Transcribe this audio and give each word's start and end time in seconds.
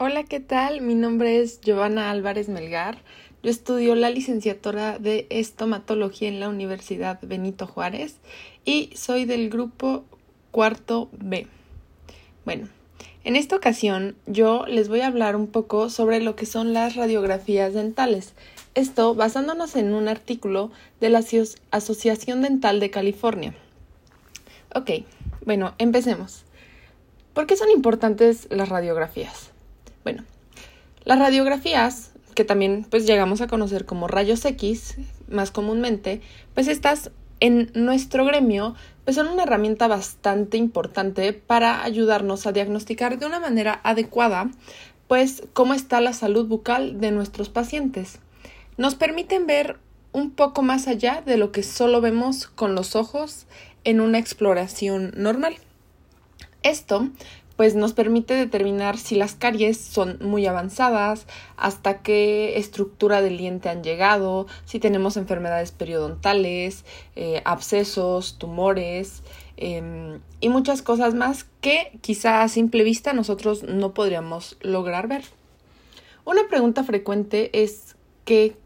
Hola, 0.00 0.22
¿qué 0.22 0.38
tal? 0.38 0.80
Mi 0.80 0.94
nombre 0.94 1.40
es 1.40 1.60
Giovanna 1.60 2.12
Álvarez 2.12 2.48
Melgar. 2.48 2.98
Yo 3.42 3.50
estudio 3.50 3.96
la 3.96 4.10
licenciatura 4.10 5.00
de 5.00 5.26
estomatología 5.28 6.28
en 6.28 6.38
la 6.38 6.48
Universidad 6.48 7.18
Benito 7.20 7.66
Juárez 7.66 8.14
y 8.64 8.90
soy 8.94 9.24
del 9.24 9.50
grupo 9.50 10.04
cuarto 10.52 11.08
B. 11.10 11.48
Bueno, 12.44 12.68
en 13.24 13.34
esta 13.34 13.56
ocasión 13.56 14.14
yo 14.26 14.66
les 14.68 14.88
voy 14.88 15.00
a 15.00 15.08
hablar 15.08 15.34
un 15.34 15.48
poco 15.48 15.90
sobre 15.90 16.20
lo 16.20 16.36
que 16.36 16.46
son 16.46 16.72
las 16.72 16.94
radiografías 16.94 17.74
dentales. 17.74 18.34
Esto 18.76 19.16
basándonos 19.16 19.74
en 19.74 19.94
un 19.94 20.06
artículo 20.06 20.70
de 21.00 21.10
la 21.10 21.24
Asociación 21.72 22.42
Dental 22.42 22.78
de 22.78 22.90
California. 22.90 23.52
Ok, 24.76 24.92
bueno, 25.44 25.74
empecemos. 25.78 26.44
¿Por 27.34 27.48
qué 27.48 27.56
son 27.56 27.70
importantes 27.70 28.46
las 28.52 28.68
radiografías? 28.68 29.57
Bueno, 30.04 30.24
las 31.04 31.18
radiografías, 31.18 32.12
que 32.34 32.44
también 32.44 32.86
pues 32.88 33.06
llegamos 33.06 33.40
a 33.40 33.46
conocer 33.46 33.84
como 33.84 34.08
rayos 34.08 34.44
X 34.44 34.96
más 35.28 35.50
comúnmente, 35.50 36.20
pues 36.54 36.68
estas 36.68 37.10
en 37.40 37.70
nuestro 37.74 38.24
gremio 38.24 38.74
pues 39.04 39.16
son 39.16 39.28
una 39.28 39.44
herramienta 39.44 39.86
bastante 39.86 40.56
importante 40.56 41.32
para 41.32 41.82
ayudarnos 41.82 42.46
a 42.46 42.52
diagnosticar 42.52 43.18
de 43.18 43.26
una 43.26 43.40
manera 43.40 43.80
adecuada 43.84 44.50
pues 45.06 45.42
cómo 45.54 45.74
está 45.74 46.00
la 46.00 46.12
salud 46.12 46.46
bucal 46.46 47.00
de 47.00 47.10
nuestros 47.10 47.48
pacientes. 47.48 48.18
Nos 48.76 48.94
permiten 48.94 49.46
ver 49.46 49.78
un 50.12 50.30
poco 50.30 50.62
más 50.62 50.86
allá 50.86 51.22
de 51.24 51.38
lo 51.38 51.50
que 51.52 51.62
solo 51.62 52.00
vemos 52.00 52.46
con 52.46 52.74
los 52.74 52.94
ojos 52.94 53.46
en 53.84 54.00
una 54.00 54.18
exploración 54.18 55.12
normal. 55.16 55.56
Esto 56.62 57.08
pues 57.58 57.74
nos 57.74 57.92
permite 57.92 58.34
determinar 58.34 58.98
si 58.98 59.16
las 59.16 59.34
caries 59.34 59.78
son 59.78 60.18
muy 60.20 60.46
avanzadas, 60.46 61.26
hasta 61.56 62.02
qué 62.02 62.56
estructura 62.56 63.20
del 63.20 63.36
diente 63.36 63.68
han 63.68 63.82
llegado, 63.82 64.46
si 64.64 64.78
tenemos 64.78 65.16
enfermedades 65.16 65.72
periodontales, 65.72 66.84
eh, 67.16 67.42
abscesos, 67.44 68.38
tumores 68.38 69.24
em, 69.56 70.20
y 70.38 70.50
muchas 70.50 70.82
cosas 70.82 71.14
más 71.14 71.46
que 71.60 71.98
quizá 72.00 72.44
a 72.44 72.48
simple 72.48 72.84
vista 72.84 73.12
nosotros 73.12 73.64
no 73.64 73.92
podríamos 73.92 74.56
lograr 74.60 75.08
ver. 75.08 75.24
Una 76.24 76.46
pregunta 76.48 76.84
frecuente 76.84 77.50
es 77.60 77.96
que 78.24 78.56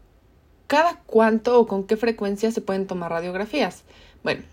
cada 0.67 1.01
cuánto 1.07 1.59
o 1.59 1.65
con 1.65 1.85
qué 1.85 1.97
frecuencia 1.97 2.51
se 2.51 2.61
pueden 2.61 2.85
tomar 2.85 3.09
radiografías. 3.09 3.85
Bueno, 4.23 4.43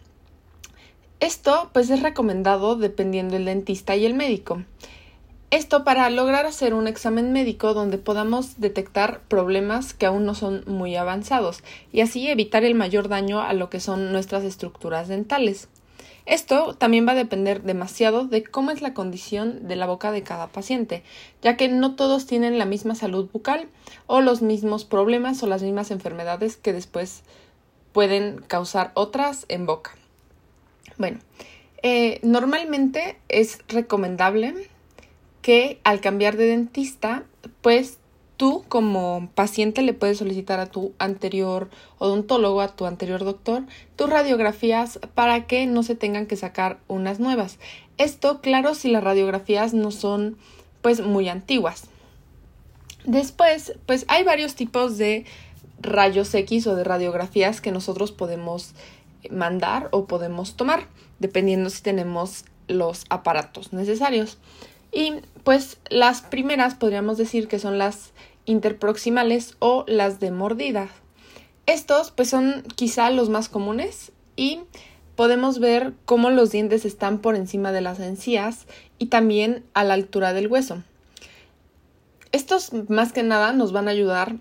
esto 1.20 1.70
pues 1.72 1.90
es 1.90 2.02
recomendado 2.02 2.76
dependiendo 2.76 3.36
el 3.36 3.44
dentista 3.44 3.94
y 3.94 4.06
el 4.06 4.14
médico. 4.14 4.64
Esto 5.50 5.84
para 5.84 6.08
lograr 6.10 6.46
hacer 6.46 6.74
un 6.74 6.86
examen 6.86 7.32
médico 7.32 7.74
donde 7.74 7.98
podamos 7.98 8.60
detectar 8.60 9.20
problemas 9.28 9.94
que 9.94 10.06
aún 10.06 10.24
no 10.24 10.34
son 10.34 10.62
muy 10.66 10.96
avanzados 10.96 11.62
y 11.92 12.02
así 12.02 12.28
evitar 12.28 12.64
el 12.64 12.74
mayor 12.74 13.08
daño 13.08 13.40
a 13.40 13.52
lo 13.52 13.68
que 13.68 13.80
son 13.80 14.12
nuestras 14.12 14.44
estructuras 14.44 15.08
dentales. 15.08 15.68
Esto 16.24 16.74
también 16.74 17.06
va 17.06 17.12
a 17.12 17.16
depender 17.16 17.62
demasiado 17.62 18.26
de 18.26 18.44
cómo 18.44 18.70
es 18.70 18.80
la 18.80 18.94
condición 18.94 19.66
de 19.66 19.74
la 19.76 19.86
boca 19.86 20.12
de 20.12 20.22
cada 20.22 20.46
paciente, 20.46 21.02
ya 21.42 21.56
que 21.56 21.68
no 21.68 21.96
todos 21.96 22.26
tienen 22.26 22.56
la 22.56 22.66
misma 22.66 22.94
salud 22.94 23.28
bucal 23.32 23.68
o 24.06 24.20
los 24.20 24.40
mismos 24.40 24.84
problemas 24.84 25.42
o 25.42 25.48
las 25.48 25.62
mismas 25.62 25.90
enfermedades 25.90 26.56
que 26.56 26.72
después 26.72 27.24
pueden 27.92 28.40
causar 28.46 28.92
otras 28.94 29.46
en 29.48 29.66
boca. 29.66 29.99
Bueno, 31.00 31.18
eh, 31.82 32.20
normalmente 32.22 33.16
es 33.30 33.60
recomendable 33.68 34.52
que 35.40 35.80
al 35.82 36.02
cambiar 36.02 36.36
de 36.36 36.44
dentista, 36.44 37.24
pues 37.62 37.96
tú 38.36 38.66
como 38.68 39.30
paciente 39.34 39.80
le 39.80 39.94
puedes 39.94 40.18
solicitar 40.18 40.60
a 40.60 40.66
tu 40.66 40.92
anterior 40.98 41.70
odontólogo, 41.96 42.60
a 42.60 42.76
tu 42.76 42.84
anterior 42.84 43.24
doctor, 43.24 43.62
tus 43.96 44.10
radiografías 44.10 45.00
para 45.14 45.46
que 45.46 45.64
no 45.64 45.82
se 45.82 45.94
tengan 45.94 46.26
que 46.26 46.36
sacar 46.36 46.80
unas 46.86 47.18
nuevas. 47.18 47.58
Esto, 47.96 48.42
claro, 48.42 48.74
si 48.74 48.90
las 48.90 49.02
radiografías 49.02 49.72
no 49.72 49.92
son 49.92 50.36
pues 50.82 51.00
muy 51.00 51.30
antiguas. 51.30 51.84
Después, 53.06 53.72
pues 53.86 54.04
hay 54.08 54.22
varios 54.22 54.54
tipos 54.54 54.98
de 54.98 55.24
rayos 55.80 56.34
X 56.34 56.66
o 56.66 56.74
de 56.74 56.84
radiografías 56.84 57.62
que 57.62 57.72
nosotros 57.72 58.12
podemos 58.12 58.74
mandar 59.30 59.88
o 59.92 60.06
podemos 60.06 60.56
tomar, 60.56 60.86
dependiendo 61.18 61.70
si 61.70 61.82
tenemos 61.82 62.44
los 62.68 63.04
aparatos 63.08 63.72
necesarios. 63.72 64.38
Y 64.92 65.14
pues 65.44 65.78
las 65.88 66.22
primeras 66.22 66.74
podríamos 66.74 67.18
decir 67.18 67.48
que 67.48 67.58
son 67.58 67.78
las 67.78 68.12
interproximales 68.44 69.56
o 69.58 69.84
las 69.86 70.20
de 70.20 70.30
mordida. 70.30 70.88
Estos 71.66 72.10
pues 72.10 72.28
son 72.28 72.64
quizá 72.74 73.10
los 73.10 73.28
más 73.28 73.48
comunes 73.48 74.12
y 74.36 74.60
podemos 75.14 75.58
ver 75.58 75.92
cómo 76.04 76.30
los 76.30 76.50
dientes 76.50 76.84
están 76.84 77.18
por 77.18 77.36
encima 77.36 77.72
de 77.72 77.80
las 77.80 78.00
encías 78.00 78.66
y 78.98 79.06
también 79.06 79.64
a 79.74 79.84
la 79.84 79.94
altura 79.94 80.32
del 80.32 80.48
hueso. 80.48 80.82
Estos 82.32 82.72
más 82.88 83.12
que 83.12 83.22
nada 83.22 83.52
nos 83.52 83.72
van 83.72 83.88
a 83.88 83.90
ayudar 83.92 84.36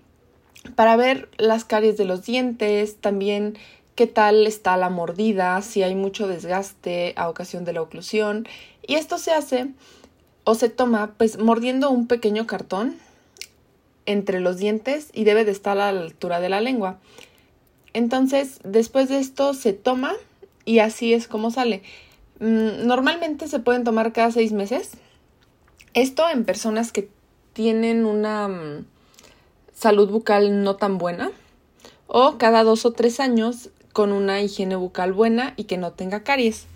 para 0.74 0.96
ver 0.96 1.28
las 1.38 1.64
caries 1.64 1.96
de 1.96 2.04
los 2.04 2.24
dientes, 2.24 2.96
también 2.96 3.58
qué 4.00 4.06
tal 4.06 4.46
está 4.46 4.78
la 4.78 4.88
mordida, 4.88 5.60
si 5.60 5.82
hay 5.82 5.94
mucho 5.94 6.26
desgaste 6.26 7.12
a 7.16 7.28
ocasión 7.28 7.66
de 7.66 7.74
la 7.74 7.82
oclusión. 7.82 8.48
Y 8.86 8.94
esto 8.94 9.18
se 9.18 9.30
hace 9.30 9.66
o 10.44 10.54
se 10.54 10.70
toma 10.70 11.12
pues 11.18 11.38
mordiendo 11.38 11.90
un 11.90 12.06
pequeño 12.06 12.46
cartón 12.46 12.96
entre 14.06 14.40
los 14.40 14.56
dientes 14.56 15.10
y 15.12 15.24
debe 15.24 15.44
de 15.44 15.50
estar 15.50 15.76
a 15.76 15.92
la 15.92 16.00
altura 16.00 16.40
de 16.40 16.48
la 16.48 16.62
lengua. 16.62 16.98
Entonces, 17.92 18.60
después 18.64 19.10
de 19.10 19.18
esto 19.18 19.52
se 19.52 19.74
toma 19.74 20.14
y 20.64 20.78
así 20.78 21.12
es 21.12 21.28
como 21.28 21.50
sale. 21.50 21.82
Mm, 22.38 22.86
normalmente 22.86 23.48
se 23.48 23.58
pueden 23.58 23.84
tomar 23.84 24.14
cada 24.14 24.30
seis 24.30 24.52
meses. 24.52 24.92
Esto 25.92 26.26
en 26.30 26.46
personas 26.46 26.90
que 26.90 27.10
tienen 27.52 28.06
una 28.06 28.48
mm, 28.48 28.86
salud 29.74 30.08
bucal 30.08 30.64
no 30.64 30.76
tan 30.76 30.96
buena 30.96 31.32
o 32.06 32.38
cada 32.38 32.64
dos 32.64 32.86
o 32.86 32.92
tres 32.92 33.20
años 33.20 33.68
con 33.92 34.12
una 34.12 34.40
higiene 34.40 34.76
bucal 34.76 35.12
buena 35.12 35.54
y 35.56 35.64
que 35.64 35.76
no 35.76 35.92
tenga 35.92 36.22
caries. 36.22 36.66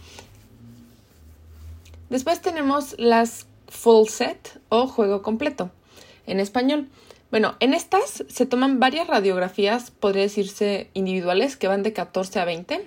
Después 2.11 2.41
tenemos 2.41 2.95
las 2.99 3.47
full 3.69 4.09
set 4.09 4.61
o 4.69 4.87
juego 4.87 5.23
completo 5.23 5.71
en 6.27 6.41
español. 6.41 6.89
Bueno, 7.31 7.57
en 7.59 7.75
estas 7.75 8.25
se 8.29 8.47
toman 8.47 8.79
varias 8.79 9.09
radiografías, 9.09 9.91
podría 9.91 10.23
decirse 10.23 10.91
individuales, 10.95 11.57
que 11.57 11.67
van 11.67 11.83
de 11.83 11.93
14 11.93 12.39
a 12.39 12.45
20. 12.45 12.85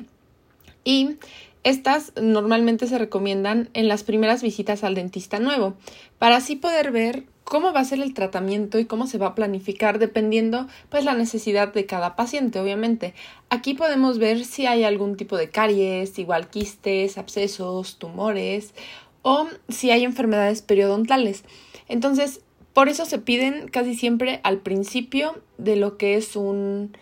Y 0.85 1.17
estas 1.63 2.13
normalmente 2.15 2.87
se 2.87 2.97
recomiendan 2.97 3.69
en 3.73 3.89
las 3.89 4.03
primeras 4.03 4.41
visitas 4.41 4.85
al 4.85 4.95
dentista 4.95 5.39
nuevo, 5.39 5.73
para 6.17 6.37
así 6.37 6.55
poder 6.55 6.91
ver 6.91 7.25
cómo 7.47 7.71
va 7.71 7.79
a 7.79 7.85
ser 7.85 8.01
el 8.01 8.13
tratamiento 8.13 8.77
y 8.77 8.85
cómo 8.85 9.07
se 9.07 9.17
va 9.17 9.27
a 9.27 9.35
planificar 9.35 9.99
dependiendo 9.99 10.67
pues 10.89 11.05
la 11.05 11.13
necesidad 11.13 11.73
de 11.73 11.85
cada 11.85 12.17
paciente, 12.17 12.59
obviamente. 12.59 13.13
Aquí 13.49 13.73
podemos 13.73 14.19
ver 14.19 14.43
si 14.43 14.65
hay 14.65 14.83
algún 14.83 15.15
tipo 15.15 15.37
de 15.37 15.49
caries, 15.49 16.19
igual 16.19 16.49
quistes, 16.49 17.17
abscesos, 17.17 17.99
tumores 17.99 18.73
o 19.21 19.47
si 19.69 19.91
hay 19.91 20.03
enfermedades 20.03 20.61
periodontales. 20.61 21.45
Entonces, 21.87 22.41
por 22.73 22.89
eso 22.89 23.05
se 23.05 23.17
piden 23.17 23.69
casi 23.69 23.95
siempre 23.95 24.41
al 24.43 24.57
principio 24.57 25.41
de 25.57 25.77
lo 25.77 25.97
que 25.97 26.15
es 26.15 26.35
un 26.35 26.97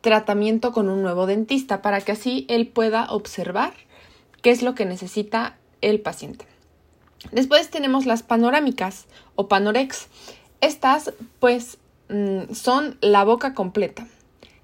tratamiento 0.00 0.72
con 0.72 0.88
un 0.88 1.02
nuevo 1.02 1.26
dentista 1.26 1.82
para 1.82 2.00
que 2.00 2.12
así 2.12 2.46
él 2.48 2.68
pueda 2.68 3.12
observar 3.12 3.74
qué 4.40 4.50
es 4.50 4.62
lo 4.62 4.74
que 4.74 4.86
necesita 4.86 5.58
el 5.82 6.00
paciente. 6.00 6.53
Después 7.32 7.70
tenemos 7.70 8.06
las 8.06 8.22
panorámicas 8.22 9.06
o 9.34 9.48
panorex. 9.48 10.08
Estas, 10.60 11.12
pues, 11.40 11.78
mm, 12.08 12.52
son 12.52 12.96
la 13.00 13.24
boca 13.24 13.54
completa. 13.54 14.06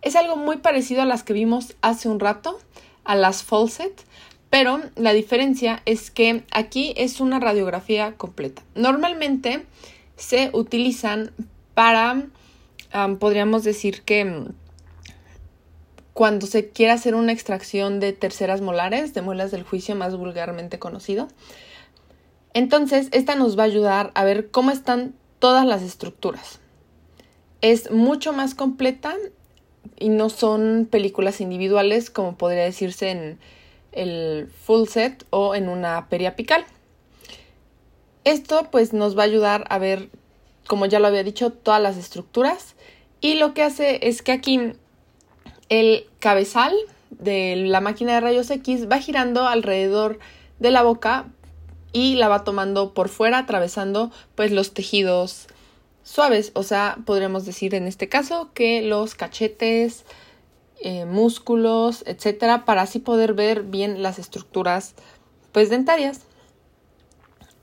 Es 0.02 0.16
algo 0.16 0.36
muy 0.36 0.58
parecido 0.58 1.02
a 1.02 1.06
las 1.06 1.22
que 1.22 1.32
vimos 1.32 1.76
hace 1.82 2.08
un 2.08 2.20
rato, 2.20 2.58
a 3.04 3.14
las 3.14 3.42
falset, 3.42 4.04
pero 4.50 4.80
la 4.96 5.12
diferencia 5.12 5.82
es 5.84 6.10
que 6.10 6.44
aquí 6.50 6.94
es 6.96 7.20
una 7.20 7.38
radiografía 7.38 8.14
completa. 8.16 8.62
Normalmente 8.74 9.64
se 10.16 10.50
utilizan 10.52 11.32
para, 11.74 12.24
podríamos 13.18 13.62
decir 13.62 14.02
que 14.02 14.24
mm, 14.24 14.48
cuando 16.12 16.46
se 16.46 16.68
quiere 16.68 16.92
hacer 16.92 17.14
una 17.14 17.32
extracción 17.32 18.00
de 18.00 18.12
terceras 18.12 18.60
molares, 18.60 19.14
de 19.14 19.22
muelas 19.22 19.50
del 19.50 19.62
juicio 19.62 19.94
más 19.94 20.16
vulgarmente 20.16 20.78
conocido, 20.78 21.28
entonces, 22.54 23.08
esta 23.12 23.34
nos 23.34 23.58
va 23.58 23.62
a 23.62 23.66
ayudar 23.66 24.10
a 24.14 24.24
ver 24.24 24.50
cómo 24.50 24.70
están 24.70 25.14
todas 25.38 25.66
las 25.66 25.82
estructuras. 25.82 26.60
Es 27.60 27.90
mucho 27.90 28.32
más 28.32 28.54
completa 28.54 29.14
y 29.98 30.08
no 30.08 30.30
son 30.30 30.88
películas 30.90 31.40
individuales 31.40 32.10
como 32.10 32.36
podría 32.36 32.64
decirse 32.64 33.10
en 33.10 33.38
el 33.92 34.48
full 34.48 34.86
set 34.86 35.26
o 35.30 35.54
en 35.54 35.68
una 35.68 36.08
periapical. 36.08 36.64
Esto 38.24 38.68
pues 38.70 38.92
nos 38.92 39.16
va 39.16 39.22
a 39.22 39.26
ayudar 39.26 39.64
a 39.68 39.78
ver 39.78 40.10
como 40.70 40.86
ya 40.86 41.00
lo 41.00 41.08
había 41.08 41.24
dicho, 41.24 41.50
todas 41.50 41.82
las 41.82 41.96
estructuras. 41.96 42.76
Y 43.20 43.34
lo 43.34 43.54
que 43.54 43.64
hace 43.64 44.06
es 44.06 44.22
que 44.22 44.30
aquí 44.30 44.72
el 45.68 46.06
cabezal 46.20 46.72
de 47.10 47.56
la 47.56 47.80
máquina 47.80 48.14
de 48.14 48.20
rayos 48.20 48.50
X 48.50 48.88
va 48.88 48.98
girando 48.98 49.48
alrededor 49.48 50.20
de 50.60 50.70
la 50.70 50.82
boca 50.82 51.26
y 51.92 52.14
la 52.16 52.28
va 52.28 52.44
tomando 52.44 52.94
por 52.94 53.08
fuera, 53.08 53.38
atravesando 53.38 54.10
pues 54.34 54.52
los 54.52 54.74
tejidos 54.74 55.46
suaves, 56.02 56.52
o 56.54 56.62
sea, 56.62 56.98
podríamos 57.04 57.44
decir 57.46 57.74
en 57.74 57.86
este 57.86 58.08
caso 58.08 58.50
que 58.54 58.82
los 58.82 59.14
cachetes, 59.14 60.04
eh, 60.82 61.04
músculos, 61.04 62.02
etcétera, 62.06 62.64
para 62.64 62.82
así 62.82 62.98
poder 62.98 63.34
ver 63.34 63.62
bien 63.62 64.02
las 64.02 64.18
estructuras 64.18 64.94
pues 65.52 65.70
dentarias. 65.70 66.22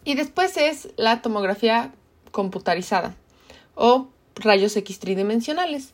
Y 0.04 0.16
después 0.16 0.56
es 0.56 0.90
la 0.96 1.22
tomografía 1.22 1.94
computarizada 2.32 3.16
o 3.76 4.08
rayos 4.36 4.76
X 4.78 5.00
tridimensionales. 5.00 5.94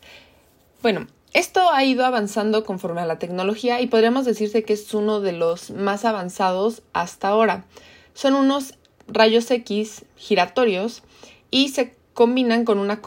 Bueno, 0.81 1.07
esto 1.33 1.71
ha 1.71 1.83
ido 1.83 2.05
avanzando 2.05 2.63
conforme 2.63 3.01
a 3.01 3.05
la 3.05 3.17
tecnología 3.17 3.81
y 3.81 3.87
podríamos 3.87 4.25
decirse 4.25 4.63
que 4.63 4.73
es 4.73 4.93
uno 4.93 5.19
de 5.19 5.31
los 5.31 5.71
más 5.71 6.05
avanzados 6.05 6.83
hasta 6.93 7.29
ahora. 7.29 7.65
Son 8.13 8.35
unos 8.35 8.75
rayos 9.07 9.49
X 9.51 10.05
giratorios 10.15 11.03
y 11.51 11.69
se 11.69 11.95
combinan 12.13 12.65
con 12.65 12.79
una 12.79 13.01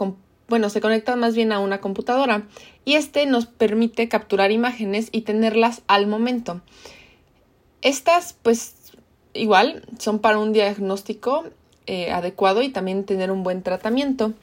bueno, 0.47 0.69
se 0.69 0.79
conectan 0.79 1.19
más 1.19 1.35
bien 1.35 1.51
a 1.51 1.59
una 1.59 1.81
computadora 1.81 2.43
y 2.85 2.95
este 2.95 3.25
nos 3.25 3.47
permite 3.47 4.07
capturar 4.07 4.51
imágenes 4.51 5.09
y 5.11 5.21
tenerlas 5.21 5.81
al 5.87 6.07
momento. 6.07 6.61
Estas, 7.81 8.33
pues, 8.41 8.75
igual 9.33 9.83
son 9.99 10.19
para 10.19 10.37
un 10.37 10.53
diagnóstico 10.53 11.43
eh, 11.85 12.11
adecuado 12.11 12.61
y 12.61 12.69
también 12.69 13.05
tener 13.05 13.29
un 13.29 13.43
buen 13.43 13.61
tratamiento. 13.61 14.33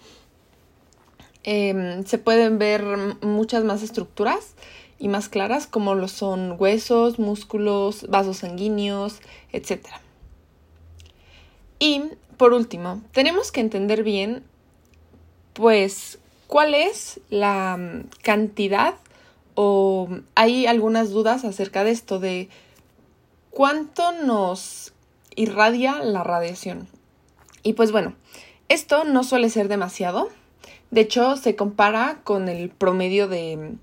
Em, 1.42 2.04
se 2.04 2.18
pueden 2.18 2.58
ver 2.58 2.84
muchas 3.22 3.64
más 3.64 3.82
estructuras 3.82 4.54
y 4.98 5.08
más 5.08 5.28
claras 5.28 5.66
como 5.66 5.94
lo 5.94 6.08
son 6.08 6.56
huesos, 6.58 7.18
músculos, 7.18 8.06
vasos 8.08 8.38
sanguíneos, 8.38 9.20
etc. 9.52 9.86
Y 11.84 12.02
por 12.38 12.54
último, 12.54 13.02
tenemos 13.12 13.52
que 13.52 13.60
entender 13.60 14.04
bien 14.04 14.42
pues 15.52 16.18
cuál 16.46 16.72
es 16.72 17.20
la 17.28 17.76
mm, 17.76 18.08
cantidad 18.22 18.94
o 19.54 20.08
hay 20.34 20.64
algunas 20.64 21.10
dudas 21.10 21.44
acerca 21.44 21.84
de 21.84 21.90
esto 21.90 22.20
de 22.20 22.48
cuánto 23.50 24.12
nos 24.12 24.94
irradia 25.36 26.02
la 26.02 26.24
radiación. 26.24 26.88
Y 27.62 27.74
pues 27.74 27.92
bueno, 27.92 28.14
esto 28.70 29.04
no 29.04 29.22
suele 29.22 29.50
ser 29.50 29.68
demasiado, 29.68 30.30
de 30.90 31.02
hecho, 31.02 31.36
se 31.36 31.54
compara 31.54 32.22
con 32.24 32.48
el 32.48 32.70
promedio 32.70 33.28
de 33.28 33.74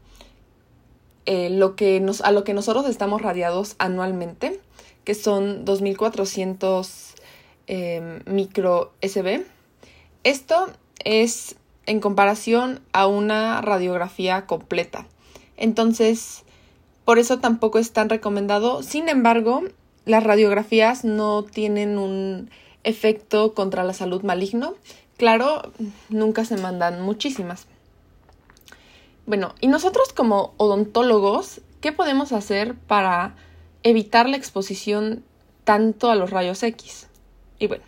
eh, 1.27 1.51
lo 1.51 1.75
que 1.75 1.99
nos, 1.99 2.21
a 2.21 2.31
lo 2.31 2.43
que 2.43 2.55
nosotros 2.55 2.87
estamos 2.87 3.21
radiados 3.21 3.75
anualmente, 3.77 4.59
que 5.03 5.13
son 5.13 5.65
2400 5.65 7.20
em, 7.67 8.21
micro 8.25 8.93
SB. 9.01 9.45
Esto 10.23 10.67
es 11.03 11.55
en 11.85 11.99
comparación 11.99 12.81
a 12.93 13.07
una 13.07 13.61
radiografía 13.61 14.45
completa. 14.45 15.07
Entonces, 15.57 16.43
por 17.05 17.19
eso 17.19 17.39
tampoco 17.39 17.79
es 17.79 17.91
tan 17.91 18.09
recomendado. 18.09 18.83
Sin 18.83 19.09
embargo, 19.09 19.63
las 20.05 20.23
radiografías 20.23 21.03
no 21.03 21.43
tienen 21.43 21.97
un 21.97 22.49
efecto 22.83 23.53
contra 23.53 23.83
la 23.83 23.93
salud 23.93 24.23
maligno, 24.23 24.75
Claro, 25.21 25.71
nunca 26.09 26.45
se 26.45 26.57
mandan 26.57 26.99
muchísimas. 27.03 27.67
Bueno, 29.27 29.53
y 29.59 29.67
nosotros 29.67 30.13
como 30.13 30.55
odontólogos, 30.57 31.61
¿qué 31.79 31.91
podemos 31.91 32.31
hacer 32.31 32.73
para 32.73 33.35
evitar 33.83 34.27
la 34.27 34.37
exposición 34.37 35.23
tanto 35.63 36.09
a 36.09 36.15
los 36.15 36.31
rayos 36.31 36.63
X? 36.63 37.05
Y 37.61 37.67
bueno, 37.67 37.83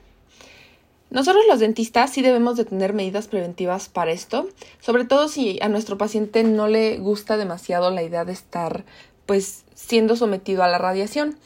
nosotros 1.09 1.43
los 1.49 1.59
dentistas 1.59 2.11
sí 2.11 2.21
debemos 2.21 2.57
de 2.57 2.65
tener 2.65 2.93
medidas 2.93 3.27
preventivas 3.27 3.89
para 3.89 4.11
esto, 4.11 4.47
sobre 4.79 5.03
todo 5.03 5.27
si 5.27 5.59
a 5.63 5.67
nuestro 5.67 5.97
paciente 5.97 6.43
no 6.43 6.67
le 6.67 6.99
gusta 6.99 7.37
demasiado 7.37 7.89
la 7.89 8.03
idea 8.03 8.23
de 8.23 8.33
estar 8.33 8.85
pues 9.25 9.65
siendo 9.73 10.15
sometido 10.15 10.61
a 10.61 10.67
la 10.67 10.77
radiación. 10.77 11.39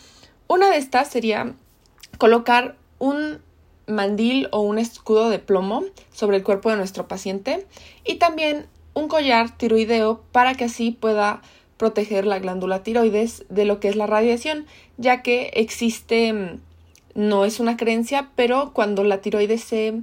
Una 0.48 0.70
de 0.70 0.76
estas 0.78 1.10
sería 1.10 1.54
colocar 2.18 2.76
un 3.00 3.40
mandil 3.88 4.50
o 4.52 4.60
un 4.60 4.78
escudo 4.78 5.30
de 5.30 5.40
plomo 5.40 5.86
sobre 6.12 6.36
el 6.36 6.44
cuerpo 6.44 6.70
de 6.70 6.76
nuestro 6.76 7.08
paciente 7.08 7.66
y 8.04 8.16
también 8.16 8.66
un 8.94 9.08
collar 9.08 9.58
tiroideo 9.58 10.22
para 10.34 10.56
que 10.56 10.66
así 10.66 10.92
pueda 10.92 11.42
proteger 11.78 12.26
la 12.26 12.40
glándula 12.40 12.84
tiroides 12.84 13.46
de 13.50 13.64
lo 13.64 13.80
que 13.80 13.88
es 13.88 13.96
la 13.96 14.08
radiación, 14.08 14.66
ya 14.98 15.22
que 15.22 15.52
existe, 15.54 16.34
mm, 16.34 16.60
no 17.18 17.46
es 17.46 17.60
una 17.60 17.78
creencia, 17.78 18.30
pero 18.36 18.74
cuando 18.74 19.04
la 19.04 19.22
tiroides 19.22 19.64
se 19.64 20.02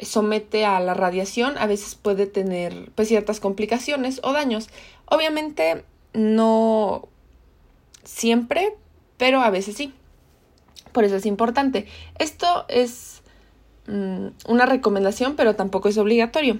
somete 0.00 0.64
a 0.64 0.80
la 0.80 0.92
radiación, 0.92 1.56
a 1.58 1.66
veces 1.66 1.94
puede 1.94 2.26
tener 2.26 2.90
pues, 2.96 3.06
ciertas 3.06 3.38
complicaciones 3.38 4.20
o 4.24 4.32
daños. 4.32 4.68
Obviamente 5.06 5.84
no 6.12 7.08
siempre, 8.02 8.74
pero 9.16 9.42
a 9.42 9.50
veces 9.50 9.76
sí. 9.76 9.94
Por 10.90 11.04
eso 11.04 11.14
es 11.14 11.24
importante. 11.24 11.86
Esto 12.18 12.64
es 12.68 13.22
mm, 13.86 14.26
una 14.48 14.66
recomendación, 14.66 15.36
pero 15.36 15.54
tampoco 15.54 15.88
es 15.88 15.98
obligatorio. 15.98 16.58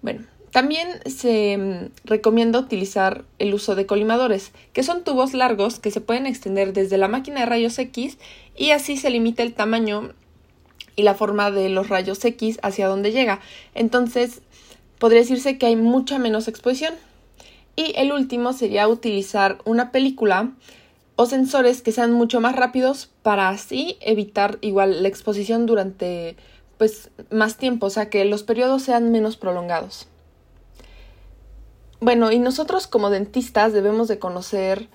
Bueno, 0.00 0.22
también 0.50 0.88
se 1.06 1.56
mm, 1.58 1.90
recomienda 2.04 2.58
utilizar 2.58 3.24
el 3.38 3.54
uso 3.54 3.74
de 3.74 3.86
colimadores, 3.86 4.52
que 4.72 4.82
son 4.82 5.04
tubos 5.04 5.32
largos 5.32 5.78
que 5.78 5.90
se 5.90 6.00
pueden 6.00 6.26
extender 6.26 6.72
desde 6.72 6.98
la 6.98 7.08
máquina 7.08 7.40
de 7.40 7.46
rayos 7.46 7.78
X 7.78 8.18
y 8.56 8.70
así 8.70 8.96
se 8.96 9.10
limita 9.10 9.42
el 9.42 9.54
tamaño 9.54 10.12
y 10.96 11.02
la 11.02 11.14
forma 11.14 11.50
de 11.50 11.68
los 11.68 11.88
rayos 11.88 12.24
X 12.24 12.58
hacia 12.62 12.88
donde 12.88 13.12
llega. 13.12 13.40
Entonces, 13.74 14.42
podría 14.98 15.20
decirse 15.20 15.56
que 15.56 15.66
hay 15.66 15.76
mucha 15.76 16.18
menos 16.18 16.48
exposición. 16.48 16.94
Y 17.76 17.94
el 17.96 18.12
último 18.12 18.52
sería 18.52 18.88
utilizar 18.88 19.58
una 19.64 19.92
película 19.92 20.52
o 21.16 21.26
sensores 21.26 21.80
que 21.80 21.92
sean 21.92 22.12
mucho 22.12 22.40
más 22.40 22.56
rápidos 22.56 23.10
para 23.22 23.48
así 23.48 23.96
evitar 24.00 24.58
igual 24.62 25.02
la 25.02 25.08
exposición 25.08 25.66
durante 25.66 26.36
pues 26.76 27.10
más 27.30 27.56
tiempo, 27.56 27.86
o 27.86 27.90
sea 27.90 28.08
que 28.08 28.24
los 28.24 28.42
periodos 28.42 28.82
sean 28.82 29.12
menos 29.12 29.36
prolongados. 29.36 30.08
Bueno, 32.00 32.32
y 32.32 32.38
nosotros 32.38 32.86
como 32.86 33.10
dentistas 33.10 33.72
debemos 33.72 34.08
de 34.08 34.18
conocer 34.18 34.88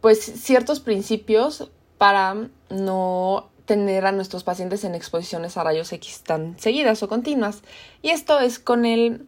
pues 0.00 0.20
ciertos 0.20 0.80
principios 0.80 1.70
para 1.98 2.48
no 2.70 3.50
tener 3.64 4.06
a 4.06 4.12
nuestros 4.12 4.44
pacientes 4.44 4.84
en 4.84 4.94
exposiciones 4.94 5.56
a 5.56 5.64
rayos 5.64 5.92
X 5.92 6.22
tan 6.22 6.58
seguidas 6.58 7.02
o 7.02 7.08
continuas. 7.08 7.62
Y 8.02 8.10
esto 8.10 8.38
es 8.38 8.58
con 8.58 8.84
el 8.84 9.26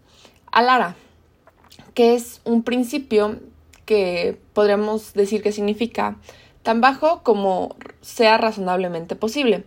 ALARA, 0.52 0.94
que 1.94 2.14
es 2.14 2.40
un 2.44 2.62
principio 2.62 3.40
que 3.84 4.38
podríamos 4.52 5.14
decir 5.14 5.42
que 5.42 5.52
significa 5.52 6.16
tan 6.62 6.80
bajo 6.80 7.22
como 7.22 7.76
sea 8.00 8.36
razonablemente 8.36 9.16
posible. 9.16 9.64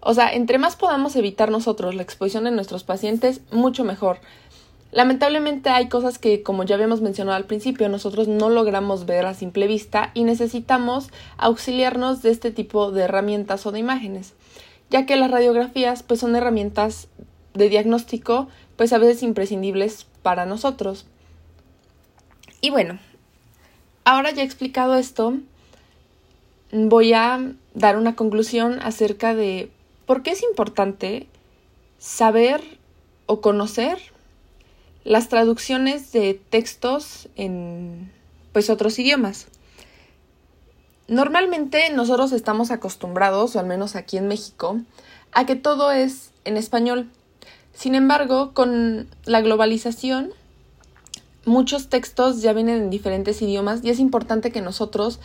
O 0.00 0.12
sea, 0.12 0.32
entre 0.32 0.58
más 0.58 0.76
podamos 0.76 1.16
evitar 1.16 1.50
nosotros 1.50 1.94
la 1.94 2.02
exposición 2.02 2.44
de 2.44 2.50
nuestros 2.50 2.84
pacientes, 2.84 3.40
mucho 3.50 3.84
mejor. 3.84 4.20
Lamentablemente 4.94 5.68
hay 5.68 5.90
cosas 5.90 6.18
que, 6.18 6.42
como 6.42 6.62
ya 6.62 6.76
habíamos 6.76 7.02
mencionado 7.02 7.36
al 7.36 7.44
principio, 7.44 7.90
nosotros 7.90 8.28
no 8.28 8.48
logramos 8.48 9.04
ver 9.04 9.26
a 9.26 9.34
simple 9.34 9.66
vista 9.66 10.10
y 10.14 10.24
necesitamos 10.24 11.10
auxiliarnos 11.36 12.22
de 12.22 12.30
este 12.30 12.50
tipo 12.50 12.90
de 12.92 13.02
herramientas 13.02 13.66
o 13.66 13.72
de 13.72 13.80
imágenes, 13.80 14.32
ya 14.88 15.04
que 15.04 15.16
las 15.16 15.30
radiografías 15.30 16.02
pues 16.02 16.20
son 16.20 16.34
herramientas 16.34 17.08
de 17.52 17.68
diagnóstico 17.68 18.48
pues 18.76 18.92
a 18.94 18.98
veces 18.98 19.22
imprescindibles 19.22 20.06
para 20.22 20.46
nosotros. 20.46 21.06
Y 22.62 22.70
bueno, 22.70 22.98
Ahora 24.06 24.32
ya 24.32 24.42
he 24.42 24.44
explicado 24.44 24.96
esto, 24.96 25.38
voy 26.70 27.14
a 27.14 27.52
dar 27.72 27.96
una 27.96 28.16
conclusión 28.16 28.78
acerca 28.82 29.34
de 29.34 29.70
por 30.04 30.22
qué 30.22 30.32
es 30.32 30.42
importante 30.42 31.26
saber 31.98 32.60
o 33.24 33.40
conocer 33.40 33.98
las 35.04 35.28
traducciones 35.28 36.12
de 36.12 36.40
textos 36.50 37.28
en 37.36 38.10
pues 38.52 38.70
otros 38.70 38.98
idiomas. 38.98 39.46
Normalmente 41.06 41.90
nosotros 41.90 42.32
estamos 42.32 42.70
acostumbrados, 42.70 43.54
o 43.54 43.60
al 43.60 43.66
menos 43.66 43.94
aquí 43.94 44.16
en 44.16 44.26
México, 44.26 44.80
a 45.32 45.44
que 45.44 45.56
todo 45.56 45.92
es 45.92 46.30
en 46.44 46.56
español. 46.56 47.10
Sin 47.74 47.94
embargo, 47.94 48.52
con 48.54 49.08
la 49.24 49.42
globalización, 49.42 50.32
muchos 51.44 51.88
textos 51.90 52.40
ya 52.40 52.54
vienen 52.54 52.84
en 52.84 52.90
diferentes 52.90 53.42
idiomas 53.42 53.84
y 53.84 53.90
es 53.90 53.98
importante 53.98 54.50
que 54.50 54.62
nosotros 54.62 55.20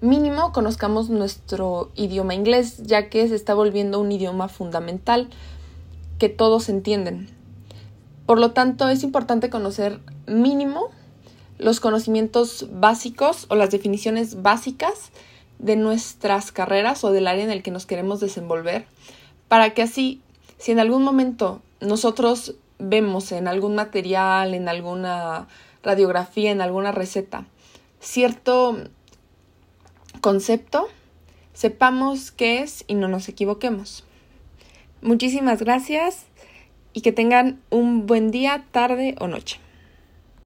mínimo 0.00 0.52
conozcamos 0.52 1.08
nuestro 1.08 1.90
idioma 1.94 2.34
inglés, 2.34 2.82
ya 2.82 3.08
que 3.08 3.26
se 3.28 3.34
está 3.34 3.54
volviendo 3.54 4.00
un 4.00 4.12
idioma 4.12 4.48
fundamental. 4.48 5.30
que 6.18 6.28
todos 6.28 6.68
entienden. 6.68 7.37
Por 8.28 8.38
lo 8.38 8.50
tanto, 8.50 8.90
es 8.90 9.04
importante 9.04 9.48
conocer 9.48 10.00
mínimo 10.26 10.90
los 11.56 11.80
conocimientos 11.80 12.68
básicos 12.70 13.46
o 13.48 13.54
las 13.54 13.70
definiciones 13.70 14.42
básicas 14.42 15.12
de 15.58 15.76
nuestras 15.76 16.52
carreras 16.52 17.04
o 17.04 17.10
del 17.10 17.26
área 17.26 17.42
en 17.42 17.50
el 17.50 17.62
que 17.62 17.70
nos 17.70 17.86
queremos 17.86 18.20
desenvolver, 18.20 18.84
para 19.48 19.72
que 19.72 19.80
así, 19.80 20.20
si 20.58 20.72
en 20.72 20.78
algún 20.78 21.04
momento 21.04 21.62
nosotros 21.80 22.56
vemos 22.78 23.32
en 23.32 23.48
algún 23.48 23.74
material, 23.74 24.52
en 24.52 24.68
alguna 24.68 25.48
radiografía, 25.82 26.50
en 26.50 26.60
alguna 26.60 26.92
receta, 26.92 27.46
cierto 27.98 28.76
concepto, 30.20 30.86
sepamos 31.54 32.30
qué 32.30 32.60
es 32.60 32.84
y 32.88 32.94
no 32.94 33.08
nos 33.08 33.26
equivoquemos. 33.30 34.04
Muchísimas 35.00 35.62
gracias 35.62 36.27
y 36.92 37.00
que 37.00 37.12
tengan 37.12 37.60
un 37.70 38.06
buen 38.06 38.30
día, 38.30 38.64
tarde 38.70 39.14
o 39.18 39.28
noche. 39.28 39.60